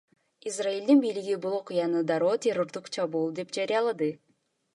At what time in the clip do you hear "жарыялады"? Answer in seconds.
3.61-4.11